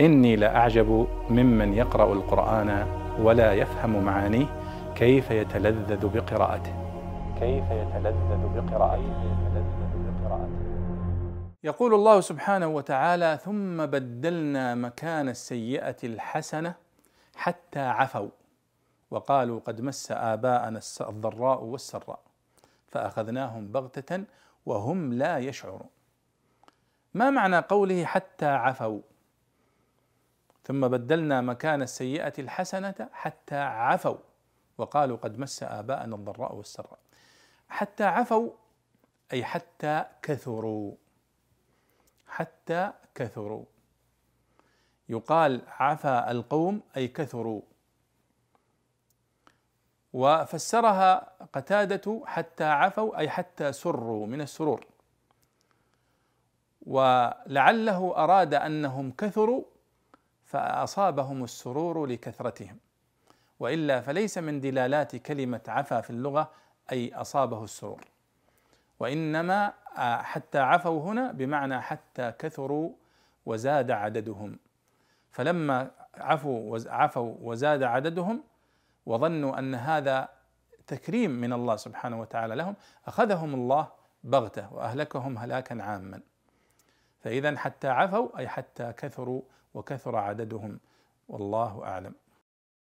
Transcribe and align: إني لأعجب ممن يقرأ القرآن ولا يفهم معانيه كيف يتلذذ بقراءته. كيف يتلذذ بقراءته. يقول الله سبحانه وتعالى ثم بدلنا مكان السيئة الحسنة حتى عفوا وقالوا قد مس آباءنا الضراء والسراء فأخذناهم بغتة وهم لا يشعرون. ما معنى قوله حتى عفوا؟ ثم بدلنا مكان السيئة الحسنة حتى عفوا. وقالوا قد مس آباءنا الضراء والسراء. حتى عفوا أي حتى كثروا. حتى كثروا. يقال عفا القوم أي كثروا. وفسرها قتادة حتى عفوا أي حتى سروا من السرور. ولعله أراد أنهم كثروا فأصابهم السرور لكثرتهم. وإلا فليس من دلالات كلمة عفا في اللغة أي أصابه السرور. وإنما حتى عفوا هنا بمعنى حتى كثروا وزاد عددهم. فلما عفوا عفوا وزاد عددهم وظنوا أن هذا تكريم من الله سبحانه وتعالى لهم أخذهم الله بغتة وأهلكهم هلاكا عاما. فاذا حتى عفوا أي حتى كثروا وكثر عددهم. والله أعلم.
إني 0.00 0.36
لأعجب 0.36 1.08
ممن 1.30 1.74
يقرأ 1.74 2.12
القرآن 2.12 2.86
ولا 3.20 3.52
يفهم 3.52 4.04
معانيه 4.04 4.46
كيف 4.94 5.30
يتلذذ 5.30 6.08
بقراءته. 6.08 6.74
كيف 7.40 7.64
يتلذذ 7.70 8.42
بقراءته. 8.56 9.28
يقول 11.64 11.94
الله 11.94 12.20
سبحانه 12.20 12.66
وتعالى 12.66 13.38
ثم 13.44 13.86
بدلنا 13.86 14.74
مكان 14.74 15.28
السيئة 15.28 15.96
الحسنة 16.04 16.74
حتى 17.36 17.80
عفوا 17.80 18.28
وقالوا 19.10 19.60
قد 19.60 19.80
مس 19.80 20.12
آباءنا 20.12 20.80
الضراء 21.00 21.64
والسراء 21.64 22.20
فأخذناهم 22.88 23.72
بغتة 23.72 24.24
وهم 24.66 25.12
لا 25.12 25.38
يشعرون. 25.38 25.88
ما 27.14 27.30
معنى 27.30 27.58
قوله 27.58 28.04
حتى 28.04 28.46
عفوا؟ 28.46 29.00
ثم 30.68 30.88
بدلنا 30.88 31.40
مكان 31.40 31.82
السيئة 31.82 32.32
الحسنة 32.38 33.08
حتى 33.12 33.56
عفوا. 33.56 34.16
وقالوا 34.78 35.16
قد 35.16 35.38
مس 35.38 35.62
آباءنا 35.62 36.14
الضراء 36.16 36.54
والسراء. 36.54 36.98
حتى 37.68 38.04
عفوا 38.04 38.50
أي 39.32 39.44
حتى 39.44 40.04
كثروا. 40.22 40.94
حتى 42.26 42.92
كثروا. 43.14 43.64
يقال 45.08 45.62
عفا 45.68 46.30
القوم 46.30 46.80
أي 46.96 47.08
كثروا. 47.08 47.62
وفسرها 50.12 51.32
قتادة 51.52 52.22
حتى 52.26 52.64
عفوا 52.64 53.18
أي 53.18 53.28
حتى 53.28 53.72
سروا 53.72 54.26
من 54.26 54.40
السرور. 54.40 54.86
ولعله 56.86 58.16
أراد 58.16 58.54
أنهم 58.54 59.12
كثروا 59.12 59.64
فأصابهم 60.48 61.44
السرور 61.44 62.06
لكثرتهم. 62.06 62.78
وإلا 63.60 64.00
فليس 64.00 64.38
من 64.38 64.60
دلالات 64.60 65.16
كلمة 65.16 65.60
عفا 65.68 66.00
في 66.00 66.10
اللغة 66.10 66.50
أي 66.92 67.14
أصابه 67.14 67.64
السرور. 67.64 68.04
وإنما 69.00 69.72
حتى 70.22 70.58
عفوا 70.58 71.02
هنا 71.02 71.32
بمعنى 71.32 71.80
حتى 71.80 72.32
كثروا 72.38 72.92
وزاد 73.46 73.90
عددهم. 73.90 74.58
فلما 75.30 75.90
عفوا 76.14 76.78
عفوا 76.86 77.34
وزاد 77.40 77.82
عددهم 77.82 78.42
وظنوا 79.06 79.58
أن 79.58 79.74
هذا 79.74 80.28
تكريم 80.86 81.30
من 81.30 81.52
الله 81.52 81.76
سبحانه 81.76 82.20
وتعالى 82.20 82.54
لهم 82.54 82.76
أخذهم 83.06 83.54
الله 83.54 83.88
بغتة 84.24 84.72
وأهلكهم 84.72 85.38
هلاكا 85.38 85.82
عاما. 85.82 86.20
فاذا 87.20 87.56
حتى 87.56 87.88
عفوا 87.88 88.38
أي 88.38 88.48
حتى 88.48 88.92
كثروا 88.92 89.42
وكثر 89.74 90.16
عددهم. 90.16 90.80
والله 91.28 91.84
أعلم. 91.84 92.14